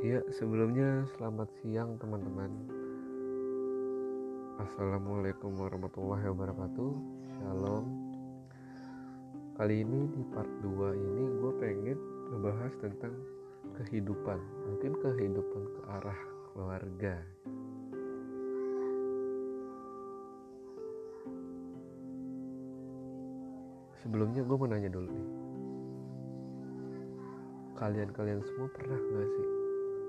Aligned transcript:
Ya, 0.00 0.24
sebelumnya 0.32 1.04
selamat 1.12 1.52
siang 1.60 2.00
teman-teman. 2.00 2.48
Assalamualaikum 4.56 5.52
warahmatullahi 5.60 6.24
wabarakatuh. 6.24 6.92
Shalom. 7.36 7.84
Kali 9.60 9.84
ini 9.84 10.08
di 10.08 10.24
part 10.32 10.48
2 10.64 10.96
ini 10.96 11.24
gue 11.44 11.52
pengen 11.60 12.00
ngebahas 12.32 12.72
tentang 12.80 13.12
kehidupan. 13.76 14.40
Mungkin 14.72 14.92
kehidupan 15.04 15.62
ke 15.68 15.80
arah 15.92 16.20
keluarga. 16.48 17.20
Sebelumnya 24.00 24.48
gue 24.48 24.56
mau 24.56 24.64
nanya 24.64 24.88
dulu 24.88 25.12
nih. 25.12 25.30
Kalian-kalian 27.76 28.40
semua 28.48 28.68
pernah 28.72 28.96
gak 28.96 29.28
sih 29.28 29.59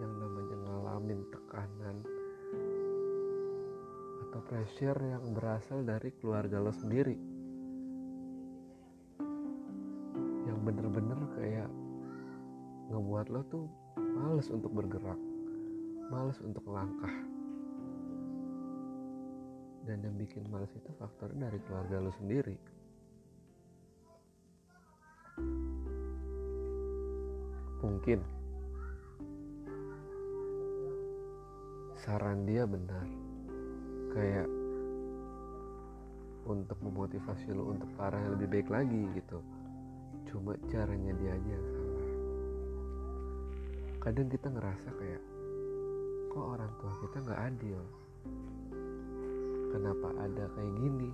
yang 0.00 0.12
namanya 0.18 0.56
ngalamin 0.66 1.20
tekanan 1.30 1.96
atau 4.28 4.40
pressure 4.50 4.98
yang 4.98 5.24
berasal 5.34 5.86
dari 5.86 6.10
keluarga 6.18 6.58
lo 6.58 6.72
sendiri. 6.74 7.16
Yang 10.46 10.58
bener-bener 10.64 11.20
kayak 11.38 11.70
ngebuat 12.90 13.26
lo 13.30 13.42
tuh 13.50 13.66
males 13.98 14.50
untuk 14.50 14.74
bergerak 14.74 15.20
males 16.12 16.36
untuk 16.44 16.64
langkah. 16.68 17.12
Dan 19.84 20.00
yang 20.00 20.16
bikin 20.16 20.48
males 20.48 20.72
itu 20.72 20.90
faktornya 20.96 21.52
dari 21.52 21.60
keluarga 21.68 22.00
lo 22.00 22.12
sendiri. 22.16 22.56
Mungkin 27.84 28.43
saran 32.04 32.44
dia 32.44 32.68
benar. 32.68 33.08
Kayak 34.12 34.48
untuk 36.44 36.76
memotivasi 36.84 37.56
lo 37.56 37.72
untuk 37.72 37.88
parah 37.96 38.20
yang 38.20 38.36
lebih 38.36 38.60
baik 38.60 38.68
lagi 38.68 39.08
gitu. 39.16 39.40
Cuma 40.28 40.52
caranya 40.68 41.16
dia 41.16 41.32
aja 41.32 41.50
yang 41.56 41.68
salah. 41.72 42.04
Kadang 44.04 44.28
kita 44.28 44.52
ngerasa 44.52 44.88
kayak 45.00 45.22
kok 46.28 46.44
orang 46.44 46.72
tua 46.76 46.92
kita 47.08 47.16
nggak 47.24 47.40
adil? 47.40 47.80
Kenapa 49.72 50.08
ada 50.20 50.44
kayak 50.60 50.74
gini? 50.76 51.10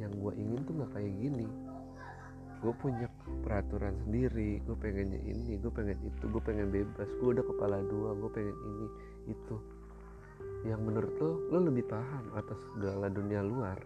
Yang 0.00 0.12
gue 0.24 0.32
ingin 0.40 0.60
tuh 0.64 0.74
nggak 0.80 0.92
kayak 0.96 1.12
gini. 1.20 1.46
Gue 2.64 2.72
punya 2.80 3.06
peraturan 3.24 3.96
sendiri 4.04 4.60
gue 4.64 4.76
pengennya 4.76 5.20
ini 5.24 5.56
gue 5.56 5.72
pengen 5.72 5.96
itu 6.04 6.24
gue 6.28 6.42
pengen 6.44 6.68
bebas 6.68 7.08
gue 7.20 7.28
udah 7.32 7.44
kepala 7.44 7.80
dua 7.88 8.12
gue 8.16 8.30
pengen 8.32 8.56
ini 8.56 8.86
itu. 9.32 9.56
Yang 10.64 10.80
menurut 10.80 11.14
lo 11.20 11.30
lo 11.52 11.58
lebih 11.68 11.84
paham 11.88 12.24
atas 12.36 12.56
segala 12.72 13.08
dunia 13.08 13.40
luar. 13.44 13.78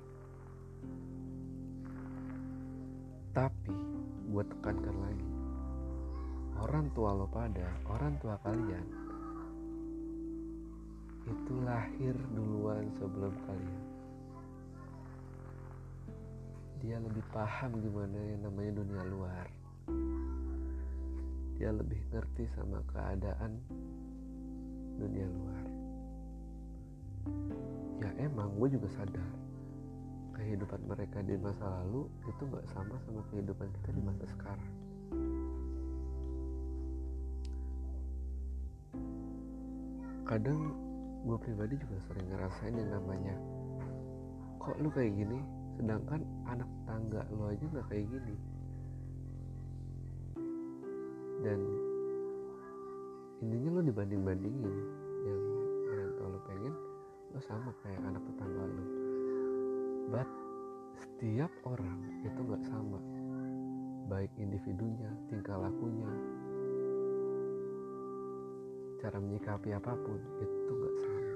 Tapi 3.35 3.77
gue 4.31 4.45
tekankan 4.59 4.97
lagi. 4.99 5.31
Orang 6.59 6.91
tua 6.95 7.15
lo 7.15 7.31
pada 7.31 7.67
orang 7.87 8.19
tua 8.19 8.35
kalian 8.43 8.87
itu 11.29 11.55
lahir 11.61 12.17
duluan 12.33 12.89
sebelum 12.97 13.37
kalian 13.45 13.88
dia 16.79 17.03
lebih 17.03 17.25
paham 17.35 17.83
gimana 17.83 18.19
yang 18.23 18.41
namanya 18.47 18.73
dunia 18.79 19.03
luar. 19.11 19.47
Dia 21.59 21.75
lebih 21.75 21.99
ngerti 22.15 22.47
sama 22.55 22.79
keadaan 22.95 23.59
dunia 24.95 25.27
luar. 25.27 25.65
Ya 27.99 28.11
emang 28.23 28.55
gue 28.63 28.79
juga 28.79 28.87
sadar. 28.95 29.31
Kehidupan 30.39 30.87
mereka 30.87 31.19
di 31.27 31.35
masa 31.35 31.67
lalu 31.83 32.07
itu 32.31 32.43
gak 32.47 32.63
sama 32.71 32.95
sama 33.03 33.27
kehidupan 33.35 33.67
kita 33.83 33.91
di 33.91 34.03
masa 34.07 34.25
sekarang. 34.39 34.73
Kadang 40.23 40.61
gue 41.27 41.37
pribadi 41.43 41.75
juga 41.75 41.97
sering 42.07 42.27
ngerasain 42.31 42.75
yang 42.79 42.91
namanya 43.03 43.35
kok 44.63 44.79
lu 44.79 44.95
kayak 44.95 45.11
gini? 45.11 45.43
Sedangkan 45.75 46.23
anak 46.49 46.71
tangga 46.89 47.23
lo 47.33 47.53
aja 47.53 47.65
nggak 47.69 47.87
kayak 47.93 48.07
gini. 48.09 48.37
Dan 51.45 51.61
intinya 53.45 53.69
lo 53.79 53.81
dibanding 53.85 54.23
bandingin 54.27 54.77
yang 55.29 55.43
orang 55.93 56.11
tua 56.19 56.29
lo 56.33 56.39
pengen 56.49 56.75
lo 57.37 57.41
sama 57.45 57.71
kayak 57.85 58.03
anak 58.03 58.23
tetangga 58.27 58.65
lo 58.65 58.85
but 60.09 60.29
setiap 60.97 61.53
orang 61.69 62.01
itu 62.25 62.41
nggak 62.41 62.65
sama. 62.65 62.99
Baik 64.09 64.33
individunya 64.41 65.13
tingkah 65.29 65.61
lakunya 65.61 66.09
cara 68.99 69.21
menyikapi 69.21 69.71
apa 69.77 69.93
pun 70.01 70.19
itu 70.43 70.71
nggak 70.75 70.97
sama 70.99 71.28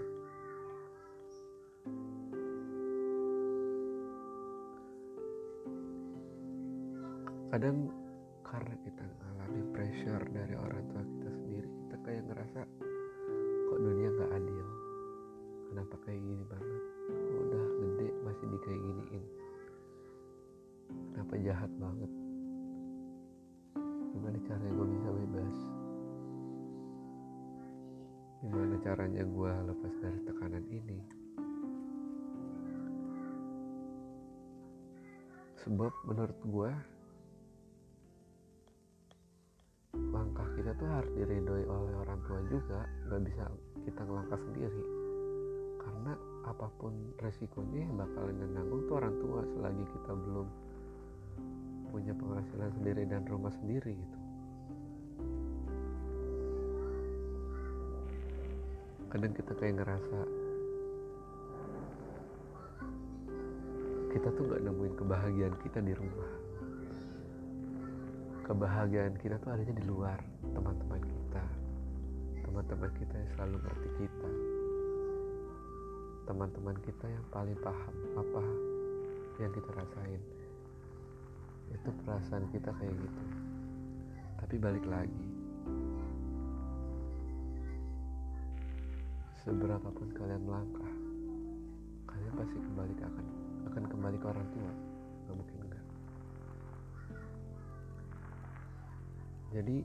kadang 7.52 7.92
karena 8.48 8.72
kita 8.80 9.04
ngalami 9.04 9.60
pressure 9.76 10.24
dari 10.32 10.56
orang 10.56 10.88
tua 10.88 11.04
kita 11.04 11.28
sendiri 11.36 11.68
kita 11.68 11.96
kayak 12.00 12.24
ngerasa 12.32 12.60
kok 13.68 13.76
dunia 13.76 14.08
nggak 14.08 14.32
adil? 14.40 14.68
Kenapa 15.68 15.94
kayak 16.00 16.20
gini 16.24 16.44
banget? 16.48 16.82
Udah 17.12 17.64
gede 17.76 18.08
masih 18.24 18.46
di 18.48 18.58
kayak 18.64 18.80
giniin? 18.80 19.24
Kenapa 21.12 21.34
jahat 21.44 21.72
banget? 21.76 22.12
Gimana 24.16 24.38
caranya 24.48 24.72
gue 24.72 24.86
bisa 24.96 25.08
bebas? 25.12 25.56
Gimana 28.40 28.74
caranya 28.80 29.22
gue 29.28 29.52
lepas 29.68 29.94
dari 30.00 30.20
tekanan 30.24 30.64
ini? 30.72 30.98
Sebab 35.60 35.92
menurut 36.08 36.40
gue 36.48 36.72
kita 40.72 40.88
tuh 40.88 40.96
harus 41.04 41.12
diridhoi 41.20 41.64
oleh 41.68 41.94
orang 42.00 42.16
tua 42.24 42.40
juga 42.48 42.88
nggak 43.04 43.20
bisa 43.28 43.44
kita 43.84 44.08
ngelangkah 44.08 44.40
sendiri. 44.40 44.84
Karena 45.76 46.12
apa 46.48 46.66
pun 46.80 47.12
resikonya 47.20 47.84
yang 47.84 48.00
bakalan 48.00 48.40
yang 48.40 48.52
nanggung 48.56 48.80
tuh 48.88 48.96
orang 48.96 49.12
tua 49.20 49.44
selagi 49.52 49.84
kita 49.84 50.12
belum 50.16 50.48
punya 51.92 52.16
penghasilan 52.16 52.70
sendiri 52.80 53.04
dan 53.04 53.20
rumah 53.28 53.52
sendiri 53.52 53.92
gitu. 53.92 54.18
Kadang 59.12 59.32
kita 59.36 59.52
kayak 59.52 59.76
ngerasa 59.76 60.18
kita 64.08 64.28
tuh 64.40 64.42
nggak 64.48 64.62
nemuin 64.64 64.94
kebahagiaan 64.96 65.56
kita 65.60 65.84
di 65.84 65.92
rumah 65.92 66.32
kebahagiaan 68.42 69.14
kita 69.22 69.38
tuh 69.38 69.54
adanya 69.54 69.74
di 69.78 69.84
luar 69.86 70.18
teman-teman 70.42 70.98
kita. 70.98 71.44
Teman-teman 72.42 72.90
kita 72.98 73.14
yang 73.14 73.30
selalu 73.38 73.56
ngerti 73.62 73.88
kita. 74.02 74.30
Teman-teman 76.26 76.76
kita 76.82 77.06
yang 77.06 77.24
paling 77.30 77.58
paham 77.62 77.94
apa 78.18 78.42
yang 79.38 79.52
kita 79.54 79.70
rasain. 79.78 80.22
Itu 81.70 81.88
perasaan 82.02 82.44
kita 82.50 82.70
kayak 82.76 82.94
gitu. 82.98 83.24
Tapi 84.42 84.54
balik 84.58 84.84
lagi. 84.90 85.26
Seberapapun 89.42 90.06
kalian 90.14 90.42
melangkah 90.46 90.92
kalian 92.06 92.32
pasti 92.38 92.58
kembali 92.62 92.92
ke 92.94 93.04
akan 93.06 93.26
akan 93.70 93.84
kembali 93.90 94.16
ke 94.18 94.26
orang 94.26 94.46
tua. 94.54 94.72
Nggak 95.26 95.36
mungkin 95.38 95.71
jadi 99.52 99.84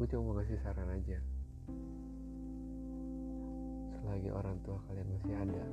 gue 0.00 0.06
cuma 0.08 0.32
mau 0.32 0.36
kasih 0.40 0.56
saran 0.64 0.88
aja. 0.88 1.20
Selagi 4.00 4.32
orang 4.32 4.56
tua 4.64 4.80
kalian 4.88 5.08
masih 5.12 5.34
ada 5.36 5.64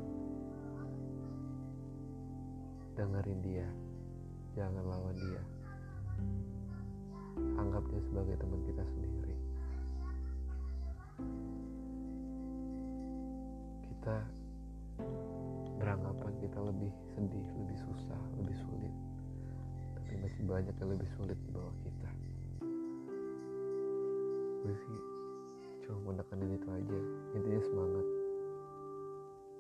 dengerin 3.00 3.40
dia. 3.40 3.68
Jangan 4.60 4.84
lawan 4.84 5.16
dia. 5.16 5.44
Anggap 7.56 7.84
dia 7.88 8.02
sebagai 8.12 8.36
teman 8.36 8.60
kita 8.68 8.84
sendiri. 8.84 9.36
Kita 13.96 14.18
beranggapan 15.80 16.34
kita 16.44 16.60
lebih 16.60 16.92
sedih 17.16 17.48
lebih 17.64 17.78
susah 17.80 18.22
lebih 18.40 18.56
sulit 18.64 18.96
tapi 20.06 20.22
masih 20.22 20.46
banyak 20.46 20.76
yang 20.78 20.90
lebih 20.94 21.10
sulit 21.18 21.34
di 21.34 21.50
bawah 21.50 21.74
kita. 21.82 22.10
Gue 24.62 24.76
sih 24.78 25.00
cuma 25.82 25.98
mau 26.06 26.14
nekenin 26.14 26.62
itu 26.62 26.68
aja. 26.70 27.00
Intinya 27.34 27.62
semangat. 27.66 28.06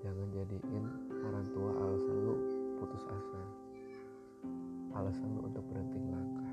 Jangan 0.05 0.27
jadiin 0.37 0.85
orang 1.25 1.45
tua 1.49 1.71
alasan 1.81 2.17
lu 2.29 2.35
putus 2.77 3.01
asa. 3.09 3.41
Alasan 4.93 5.33
lu 5.33 5.49
untuk 5.49 5.65
berhenti 5.65 5.97
langkah 6.13 6.51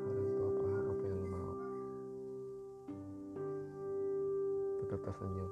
orang 0.00 0.28
tua 0.32 0.48
paham 0.48 0.84
apa 0.96 1.02
yang 1.04 1.18
lu 1.20 1.28
mau. 1.28 1.52
Tetap 4.80 5.00
tersenyum 5.12 5.50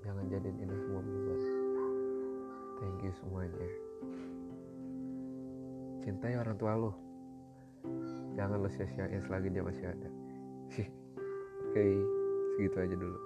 jangan 0.00 0.24
jadiin 0.32 0.56
ini 0.56 0.76
semua 0.88 1.04
beban 1.04 1.40
thank 2.80 3.04
you 3.04 3.12
semuanya 3.20 3.68
cintai 6.00 6.36
orang 6.36 6.56
tua 6.56 6.72
lu. 6.76 6.92
Jangan 8.36 8.60
lo 8.60 8.68
sia-siain 8.68 9.22
selagi 9.24 9.48
dia 9.52 9.64
masih 9.64 9.84
ada. 9.88 10.08
Oke 10.70 10.84
okay, 11.70 11.92
segitu 12.56 12.76
aja 12.82 12.96
dulu. 12.98 13.18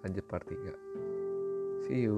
Lanjut 0.00 0.24
part 0.24 0.48
3 0.48 0.90
see 1.90 2.06
you 2.06 2.16